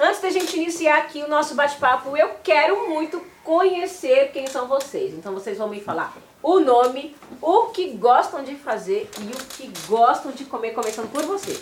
[0.00, 5.12] Antes da gente iniciar aqui o nosso bate-papo, eu quero muito conhecer quem são vocês.
[5.12, 9.72] Então vocês vão me falar o nome, o que gostam de fazer e o que
[9.88, 11.60] gostam de comer, começando por você.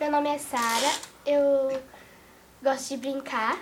[0.00, 0.92] Meu nome é Sara,
[1.26, 1.78] eu
[2.62, 3.58] gosto de brincar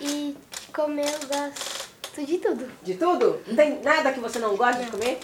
[0.00, 0.36] e
[0.74, 2.68] comer eu gosto de tudo.
[2.82, 3.40] De tudo?
[3.46, 5.20] Não tem nada que você não gosta de comer?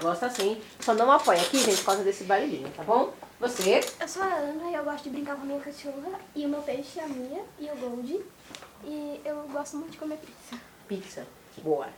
[0.00, 0.60] Gosta sim.
[0.80, 3.12] Só não apoia aqui, gente, por causa desse barulhinho, tá bom?
[3.38, 3.80] Você?
[4.00, 6.48] Eu sou a Ana e eu gosto de brincar com a minha cachorra e o
[6.48, 8.24] meu peixe, a minha e o Gold.
[8.82, 10.58] E eu gosto muito de comer pizza.
[10.88, 11.26] Pizza.
[11.58, 11.88] Boa.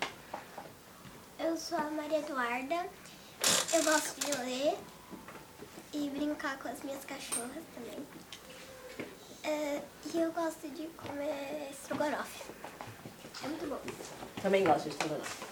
[1.38, 2.88] Eu sou a Maria Eduarda.
[3.72, 4.76] Eu gosto de ler
[5.94, 8.04] e brincar com as minhas cachorras também.
[9.44, 9.80] É,
[10.12, 12.50] e eu gosto de comer estrogonofe.
[13.44, 13.80] É muito bom.
[14.42, 15.44] Também gosto de estrogonofe.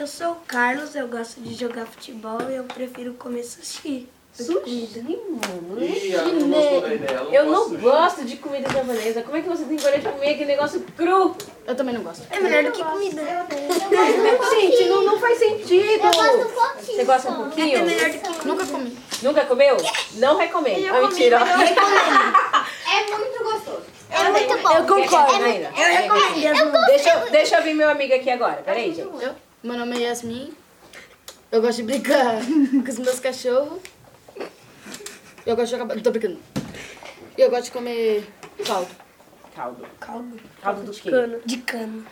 [0.00, 4.08] Eu sou o Carlos, eu gosto de jogar futebol e eu prefiro comer sushi.
[4.34, 5.80] Sushi, mano.
[5.84, 7.16] Ih, não gostou da ideia.
[7.18, 9.22] ela Eu não gosto de comida japonesa.
[9.22, 11.36] Como é que você tem coragem de comer aquele negócio cru?
[11.64, 12.26] Eu também não gosto.
[12.32, 13.22] É melhor do que comida.
[14.50, 15.84] Gente, não, não faz sentido.
[15.84, 16.96] Eu gosto um pouquinho.
[16.96, 17.78] Você gosta um pouquinho?
[17.78, 18.98] É melhor do que Nunca comi.
[19.22, 19.76] Nunca comeu?
[20.14, 20.86] Não recomendo.
[20.94, 21.38] Ah, mentira.
[22.94, 23.82] É muito gostoso.
[24.10, 24.70] É muito bom.
[24.72, 25.44] Eu concordo.
[25.44, 26.86] Eu recomendo.
[26.86, 28.62] Deixa, eu- deixa eu vir meu amigo aqui agora.
[28.64, 29.22] Peraí, gente.
[29.22, 30.52] Eu, meu nome é Yasmin.
[31.50, 33.78] Eu gosto de brincar com os meus cachorros.
[35.46, 35.94] Eu gosto de jogar.
[35.94, 36.38] Não tô brincando.
[37.36, 38.26] Eu gosto de comer
[38.66, 38.88] caldo.
[39.54, 39.86] Caldo.
[40.00, 40.40] Caldo.
[40.62, 41.10] Caldo do quê?
[41.44, 42.04] De cano.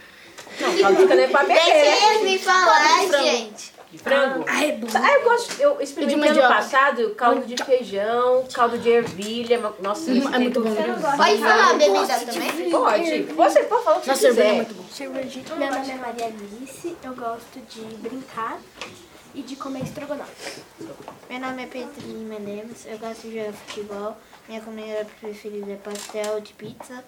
[0.61, 2.23] Não, caldo de cana é pra beber, né?
[2.23, 3.73] me falar, gente.
[3.91, 4.45] De frango.
[4.49, 4.87] Ah, é bom.
[4.95, 5.61] Ah, eu gosto.
[5.61, 9.59] Eu experimentei ano passado caldo de feijão, caldo de ervilha.
[9.81, 10.75] Nossa, Hum, isso é muito bom.
[10.75, 12.71] Pode falar a bebida também?
[12.71, 13.23] Pode.
[13.23, 14.73] Você pode falar o que Nossa, você cerveja é quiser.
[14.73, 15.57] muito bom.
[15.59, 18.59] Meu nome é Maria Alice, eu gosto de brincar
[19.35, 20.63] e de comer estrogonofe.
[21.29, 24.17] Meu nome é Petrinho Mendes, eu gosto de jogar futebol.
[24.49, 27.03] Minha comida preferida é pastel de pizza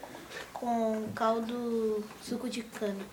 [0.53, 3.05] com caldo suco de cana.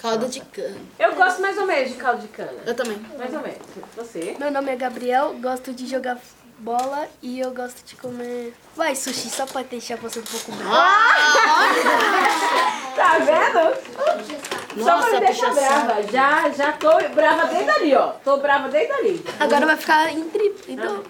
[0.00, 0.76] Caldo de cana.
[0.98, 2.62] Eu gosto mais ou menos de caldo de cana.
[2.66, 2.98] Eu também.
[3.18, 3.58] Mais ou menos.
[3.96, 4.36] Você?
[4.38, 6.18] Meu nome é Gabriel, gosto de jogar
[6.58, 8.54] bola e eu gosto de comer.
[8.76, 10.74] Vai, sushi, só pra deixar você um pouco bravo.
[12.94, 14.53] Tá vendo?
[14.76, 16.02] Só pra Nossa, me deixar brava.
[16.04, 18.08] Já, já tô brava desde ali, ó.
[18.24, 19.24] Tô brava desde ali.
[19.38, 20.64] Agora vai ficar em triplo.
[20.68, 21.02] Então,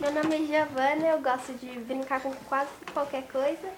[0.00, 3.68] Meu nome é Giovana, eu gosto de brincar com quase qualquer coisa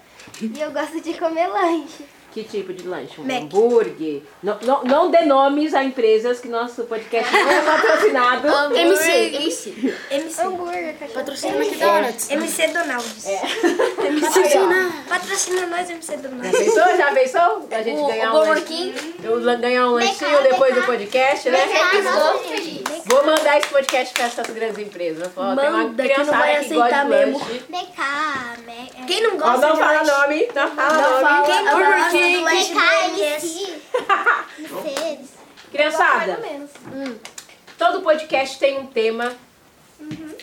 [0.41, 2.05] e eu gosto de comer lanche.
[2.35, 3.13] Que tipo de lanche?
[3.21, 3.43] Um Mac.
[3.43, 4.21] hambúrguer?
[4.43, 8.75] Não, não, não dê nomes a empresas que nosso podcast não é patrocinado.
[8.75, 9.95] MC, MC.
[10.11, 10.41] MC.
[10.41, 11.13] Hambúrguer, cachorro.
[11.13, 12.29] Patrocina McDonald's.
[12.29, 13.25] MC Donalds.
[13.95, 14.91] Patrocina.
[15.07, 16.57] Patrocina nós, MC Já Donalds.
[16.59, 16.97] pensou?
[16.97, 17.67] Já pensou?
[17.71, 18.93] A gente ganhar um Burger lanchinho.
[19.23, 21.59] Eu lan- ganhar um lanchinho depois do podcast, né?
[23.05, 25.23] Vou mandar esse podcast para essas grandes empresas.
[25.25, 27.37] Eu falo, tem uma Manda, que não vai que gosta aceitar de mesmo.
[27.39, 27.59] lanche.
[27.59, 27.97] BK,
[28.65, 30.11] Mac, Quem não Ó, gosta não de fala lanche?
[30.11, 31.21] nome, não fala nome.
[31.23, 31.45] fala.
[31.45, 32.43] Quem não Burger gosta King.
[34.59, 35.29] Mercedes.
[35.71, 36.71] Criançada, menos.
[37.77, 39.33] todo podcast tem um tema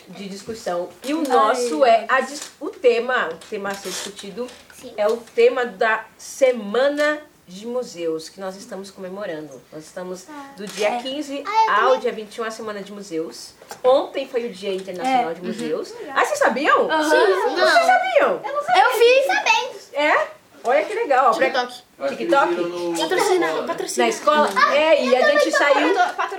[0.09, 0.89] de discussão.
[1.03, 2.21] E o nosso é a
[2.59, 4.47] o tema, o tema a ser discutido
[4.79, 4.93] Sim.
[4.95, 9.61] é o tema da Semana de Museus, que nós estamos comemorando.
[9.71, 13.53] Nós estamos do dia 15 ao dia 21, a Semana de Museus.
[13.83, 15.93] Ontem foi o Dia Internacional de Museus.
[16.15, 16.83] Ah, vocês sabiam?
[16.83, 17.09] Sim.
[17.55, 18.41] Vocês sabiam?
[18.43, 19.27] Eu vi.
[19.27, 19.79] Sabendo.
[19.93, 20.27] É?
[20.63, 21.33] Olha que legal.
[21.33, 21.81] TikTok.
[21.99, 22.53] Eu TikTok?
[22.53, 24.49] eles viram no- Patrocina, Na escola?
[24.73, 25.93] é, e a gente saiu.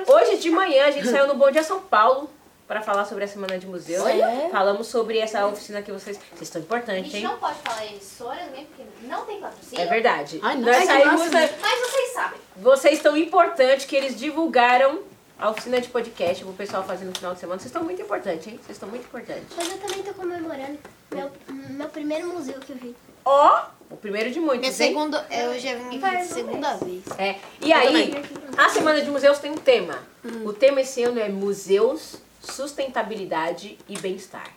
[0.07, 2.31] Hoje de manhã a gente saiu no Bom Dia São Paulo
[2.67, 4.05] para falar sobre a Semana de Museus.
[4.51, 6.17] Falamos sobre essa oficina que vocês.
[6.31, 7.23] Vocês estão A importantes, gente hein?
[7.25, 9.85] não pode falar emissoras mesmo, porque não tem patrocínio.
[9.85, 10.41] É verdade.
[10.43, 10.63] Ai, não.
[10.67, 11.21] Nós Ai, saímos.
[11.21, 11.31] nossa.
[11.31, 12.41] né, Mas vocês sabem.
[12.56, 15.00] Vocês estão importantes que eles divulgaram
[15.38, 17.59] a oficina de podcast pro pessoal fazer no final de semana.
[17.59, 18.59] Vocês estão muito importantes, hein?
[18.62, 19.44] Vocês estão muito importantes.
[19.56, 20.79] Mas eu também tô comemorando
[21.12, 21.31] meu,
[21.71, 22.97] meu primeiro museu que eu vi.
[23.27, 24.77] Ó, o primeiro de muitos, Minha hein?
[24.77, 27.03] segunda, eu já vim de segunda vez.
[27.19, 27.37] É.
[27.61, 28.12] E aí,
[28.56, 29.99] a Semana de Museus tem um tema.
[30.44, 34.49] O tema esse ano é Museus, Sustentabilidade e Bem-Estar.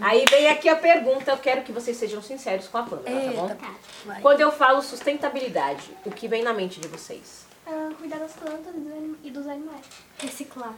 [0.00, 3.54] Aí vem aqui a pergunta, eu quero que vocês sejam sinceros com a Pamela, tá
[3.54, 3.76] bom?
[4.06, 4.20] vai.
[4.22, 7.44] Quando eu falo sustentabilidade, o que vem na mente de vocês?
[7.66, 9.84] Ah, cuidar das plantas e dos anim- dos animais.
[10.18, 10.72] Reciclar.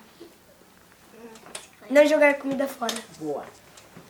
[1.91, 2.95] Não jogar comida fora.
[3.19, 3.45] Boa,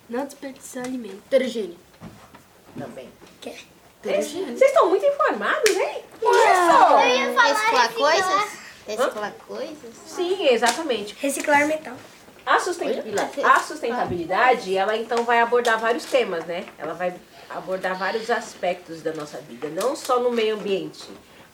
[0.08, 1.22] Não desperdiçar alimento.
[1.28, 1.78] Ter higiene.
[2.78, 3.08] também.
[3.40, 3.58] Quer?
[4.02, 6.02] Vocês estão muito informados, hein?
[6.20, 6.40] Eu Isso!
[6.42, 7.94] ia falar Reciclar reciclar.
[7.94, 8.58] coisas?
[8.86, 9.94] Reciclar coisas?
[10.06, 11.14] Sim, exatamente.
[11.20, 11.96] Reciclar metal.
[12.46, 16.66] A sustentabilidade, a sustentabilidade, ela então vai abordar vários temas, né?
[16.76, 17.14] Ela vai
[17.48, 21.08] abordar vários aspectos da nossa vida, não só no meio ambiente,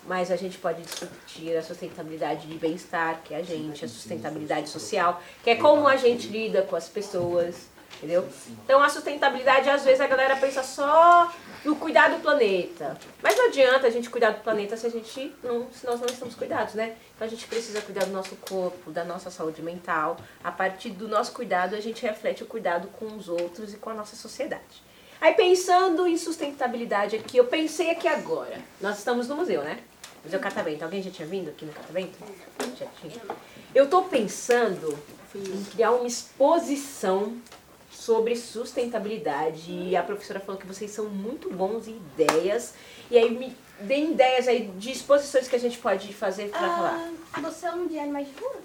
[0.06, 4.68] mas a gente pode discutir a sustentabilidade de bem-estar, que é a gente, a sustentabilidade
[4.68, 8.26] social, que é como a gente lida com as pessoas, entendeu?
[8.64, 11.32] Então a sustentabilidade, às vezes a galera pensa só
[11.64, 12.96] no cuidar do planeta.
[13.22, 16.06] Mas não adianta a gente cuidar do planeta se a gente não, se nós não
[16.06, 16.96] estamos cuidados, né?
[17.14, 20.16] Então a gente precisa cuidar do nosso corpo, da nossa saúde mental.
[20.42, 23.90] A partir do nosso cuidado, a gente reflete o cuidado com os outros e com
[23.90, 24.82] a nossa sociedade.
[25.20, 28.58] Aí pensando em sustentabilidade aqui, eu pensei aqui agora.
[28.80, 29.80] Nós estamos no museu, né?
[30.24, 30.84] Museu Catavento.
[30.84, 32.18] Alguém já tinha vindo aqui no Catavento?
[32.78, 33.20] Já tinha.
[33.74, 34.98] Eu tô pensando
[35.34, 37.36] em criar uma exposição
[38.10, 39.70] sobre sustentabilidade.
[39.70, 42.74] E a professora falou que vocês são muito bons em ideias.
[43.08, 47.10] E aí me deem ideias aí de exposições que a gente pode fazer pra falar.
[47.40, 48.56] Você é um de animais de rua?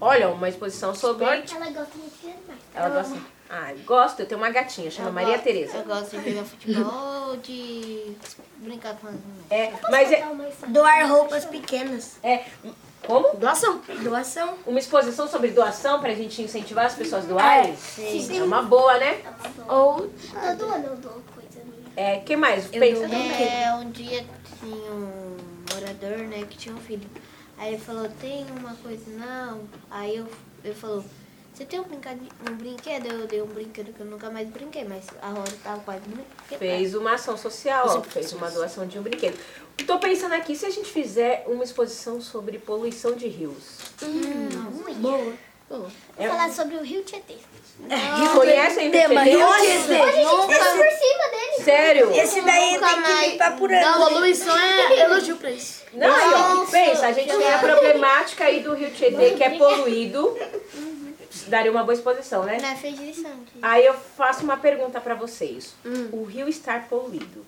[0.00, 1.26] Olha, uma exposição sobre.
[1.26, 2.60] Ela gosta de animais.
[2.74, 3.18] Ela gosta.
[3.50, 4.20] Ah, gosto.
[4.20, 5.76] Eu tenho uma gatinha, chama Maria Tereza.
[5.76, 8.16] Eu gosto de jogar futebol, de
[8.56, 9.14] brincar com as.
[9.50, 10.24] É, mas é.
[10.68, 12.16] Doar roupas pequenas.
[12.22, 12.44] é.
[13.06, 13.36] Como?
[13.36, 13.80] Doação.
[14.02, 14.54] Doação.
[14.66, 17.76] Uma exposição sobre doação pra gente incentivar as pessoas a doarem?
[17.76, 18.38] Sim.
[18.38, 19.20] É uma boa, né?
[19.68, 20.10] Ou
[20.58, 21.92] Todo ano eu dou coisa minha.
[21.96, 22.66] É, que mais?
[22.66, 23.04] Pensa.
[23.04, 24.24] É, um dia
[24.58, 25.36] tinha um
[25.72, 27.08] morador, né, que tinha um filho.
[27.58, 29.62] Aí ele falou, tem uma coisa não?
[29.90, 30.26] Aí eu,
[30.64, 31.04] ele falou,
[31.54, 32.20] você tem um, brincade,
[32.50, 33.06] um brinquedo?
[33.06, 36.00] Eu dei um brinquedo que eu nunca mais brinquei, mas a roda tava quase
[36.48, 36.58] quebrada.
[36.58, 39.38] Fez uma ação social, ó, fez uma doação de um brinquedo.
[39.86, 43.78] Tô pensando aqui, se a gente fizer uma exposição sobre poluição de rios.
[45.68, 47.36] Vou falar sobre o Rio Tietê.
[48.34, 50.24] Conhecem o Rio Tietê?
[50.24, 51.64] Tá por cima dele.
[51.64, 52.10] Sério?
[52.12, 54.06] esse daí tem que limpar por ano.
[54.08, 55.84] Poluição é elogio pra isso.
[55.92, 59.50] Não, aí, ó, pensa, a gente tem a problemática aí do Rio Tietê, que é
[59.50, 60.36] poluído.
[61.48, 62.58] Daria uma boa exposição, né?
[62.60, 63.32] Não fez lição.
[63.62, 65.74] Aí eu faço uma pergunta pra vocês.
[66.12, 67.44] O rio estar poluído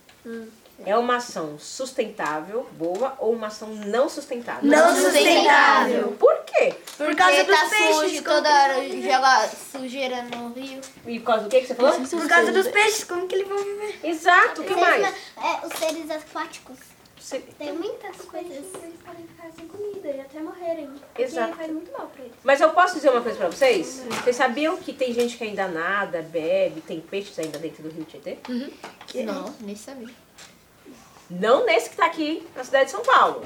[0.84, 4.68] é uma ação sustentável, boa, ou uma ação não sustentável?
[4.68, 6.12] Não sustentável.
[6.18, 6.74] Por quê?
[6.96, 7.96] Por causa Porque dos tá peixes.
[7.96, 10.80] sujo, toda hora joga sujeira no rio.
[11.06, 11.92] E por causa do que que você falou?
[11.92, 14.00] Por causa dos peixes, como que eles vão viver?
[14.04, 15.06] Exato, o que mais?
[15.06, 16.95] É, os seres aquáticos.
[17.26, 18.52] Você- Tem muitas coisas.
[18.52, 20.86] Eles podem ficar sem comida e até morrerem.
[20.86, 21.56] Porque Exato.
[21.56, 22.36] faz muito mal pra eles.
[22.44, 24.04] Mas eu posso dizer uma coisa pra vocês?
[24.22, 28.04] Vocês sabiam que tem gente que ainda nada, bebe, tem peixes ainda dentro do rio
[28.04, 28.38] Tietê?
[29.24, 30.14] Não, nem sabia.
[31.28, 33.42] Não nesse que tá aqui na cidade de São Paulo.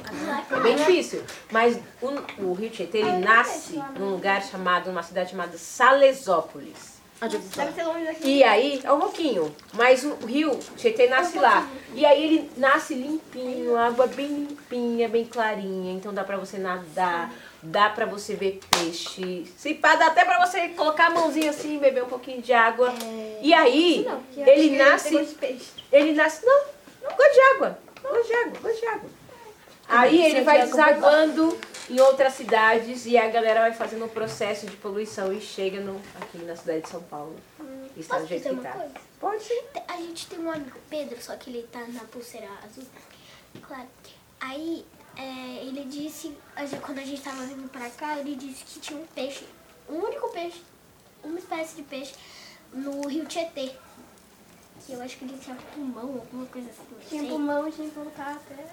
[0.50, 1.24] É bem difícil.
[1.50, 6.99] Mas o, o rio Tietê, ele nasce num lugar chamado, numa cidade chamada Salesópolis.
[7.28, 8.38] Deve ser longe daqui.
[8.38, 11.68] E aí, é um pouquinho, mas o rio Tietê nasce lá.
[11.94, 15.92] E aí ele nasce limpinho, água bem limpinha, bem clarinha.
[15.92, 17.30] Então dá pra você nadar,
[17.62, 19.44] dá pra você ver peixe.
[19.54, 22.90] Se pá, dá até pra você colocar a mãozinha assim, beber um pouquinho de água.
[23.42, 25.36] E aí, Não, ele nasce.
[25.92, 26.46] Ele nasce.
[26.46, 26.62] Não,
[27.02, 27.78] não gosto de água.
[28.02, 29.10] Gosto de água, gosto de água.
[29.88, 31.58] Aí ele vai desaguando
[31.90, 36.00] em outras cidades e a galera vai fazendo um processo de poluição e chega no,
[36.20, 37.34] aqui na cidade de São Paulo.
[37.96, 38.72] E está do jeito que tá.
[38.72, 38.94] coisa?
[39.18, 39.60] Pode sim.
[39.88, 42.84] A gente tem um amigo, Pedro, só que ele tá na pulseira azul.
[43.60, 43.88] Claro.
[44.40, 46.34] Aí, é, ele disse,
[46.80, 49.44] quando a gente tava vindo pra cá, ele disse que tinha um peixe,
[49.88, 50.62] um único peixe,
[51.24, 52.14] uma espécie de peixe,
[52.72, 53.72] no rio Tietê.
[54.86, 57.08] Que eu acho que ele tinha pulmão, alguma coisa assim.
[57.08, 57.30] Tinha sei.
[57.30, 58.64] pulmão, tinha que colocar até...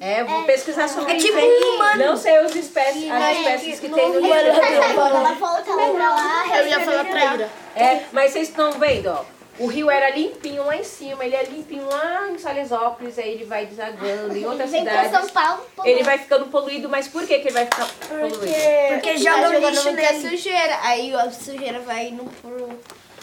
[0.00, 2.06] É, vou pesquisar sobre É tipo um humano.
[2.06, 4.32] Não sei os espécies, as espécies que tem no rio.
[4.34, 7.50] Ela volta lá pra lá, Eu ia falar traíra.
[7.74, 9.24] É, mas vocês estão vendo, ó.
[9.58, 13.44] O rio era limpinho lá em cima, ele é limpinho lá em Salesópolis, aí ele
[13.46, 15.30] vai desaguando em outras vem pra São cidades.
[15.30, 15.66] Paulo.
[15.82, 18.38] Ele vai ficando poluído, mas por que, que ele vai ficar poluído?
[18.38, 20.28] Porque Tá jogam jogando lixo muita nele.
[20.30, 20.78] sujeira.
[20.82, 22.68] Aí a sujeira vai indo pro...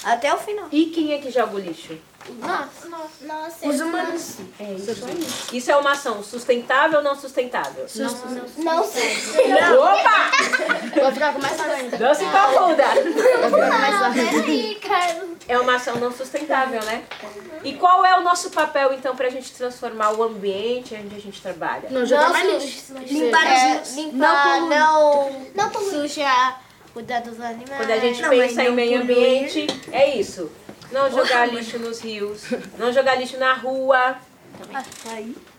[0.04, 0.68] até o final.
[0.72, 1.96] E quem é que joga o lixo?
[2.40, 2.88] Nossa.
[3.22, 4.38] Nossa, Os humanos.
[4.60, 5.58] É isso aí.
[5.58, 7.86] Isso é uma ação sustentável ou não sustentável?
[8.58, 9.18] não sei.
[9.78, 10.32] Opa!
[11.02, 11.98] Vou ficar com mais ainda.
[11.98, 12.84] Não se confunda!
[14.14, 15.30] Peraí, Carlos.
[15.48, 17.04] É uma ação não sustentável, né?
[17.64, 21.42] E qual é o nosso papel, então, pra gente transformar o ambiente onde a gente
[21.42, 21.90] trabalha?
[21.90, 22.94] Não jogar mais lixo.
[23.08, 26.08] Limpar É, limpar, não, Não polui.
[26.08, 26.62] sujar,
[26.94, 27.78] cuidar dos animais.
[27.78, 30.50] Quando a gente Não, pensa em não meio ambiente, é isso.
[30.94, 32.44] Não jogar lixo nos rios,
[32.78, 34.16] não jogar lixo na rua.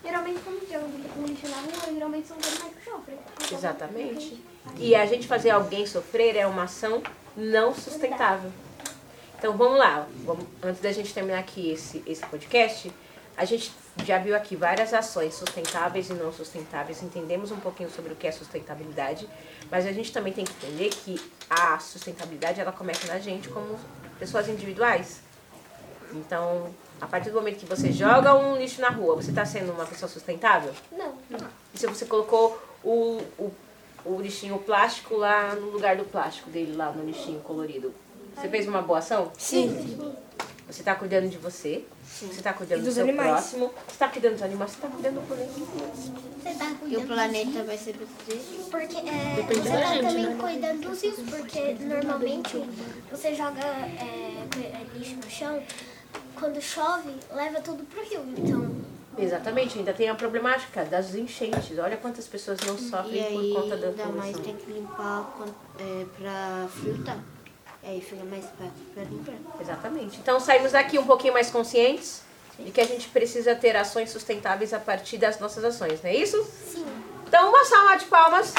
[0.03, 0.89] Geralmente, quando jogam
[1.27, 3.17] lixo na rua, geralmente são os animais que sofrem.
[3.51, 4.43] Exatamente.
[4.77, 7.03] E a gente fazer alguém sofrer é uma ação
[7.35, 8.51] não sustentável.
[9.37, 12.91] Então vamos lá, vamos- antes da gente terminar aqui esse, esse podcast,
[13.37, 13.71] a gente
[14.05, 18.25] já viu aqui várias ações sustentáveis e não sustentáveis, entendemos um pouquinho sobre o que
[18.25, 19.27] é sustentabilidade,
[19.69, 23.77] mas a gente também tem que entender que a sustentabilidade ela começa na gente como
[24.19, 25.21] pessoas individuais.
[26.13, 26.69] Então,
[26.99, 29.85] a partir do momento que você joga um lixo na rua, você está sendo uma
[29.85, 30.73] pessoa sustentável?
[30.91, 31.15] Não.
[31.73, 33.51] E se você colocou o, o,
[34.05, 37.93] o lixinho plástico lá no lugar do plástico dele, lá no lixinho colorido,
[38.35, 39.31] você fez uma boa ação?
[39.37, 40.15] Sim.
[40.67, 43.29] Você está cuidando de você, você está cuidando do dos seu animais.
[43.31, 45.51] próximo, você está cuidando dos animais, você está cuidando do planeta.
[45.53, 48.63] Você tá E o cuidando planeta vai ser protegido.
[48.71, 50.37] Porque é, Depende você da tá gente, também né?
[50.39, 52.63] cuidando dos rios, porque normalmente
[53.11, 55.61] você joga é, é, lixo no chão,
[56.33, 58.23] quando chove, leva tudo pro rio.
[58.35, 61.77] Então, Exatamente, ainda tem a problemática das enchentes.
[61.79, 64.43] Olha quantas pessoas não E sofrem aí, por conta da ainda mais poluição.
[64.43, 65.31] tem que limpar
[65.79, 67.19] é, pra filtrar.
[67.85, 69.35] Aí é, fica mais fácil para limpar.
[69.61, 70.17] Exatamente.
[70.17, 72.23] Então saímos daqui um pouquinho mais conscientes
[72.57, 72.63] Sim.
[72.63, 76.15] de que a gente precisa ter ações sustentáveis a partir das nossas ações, não é
[76.15, 76.43] isso?
[76.43, 76.85] Sim.
[77.27, 78.53] Então uma salva de palmas.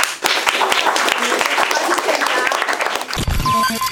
[3.68, 3.85] Pode.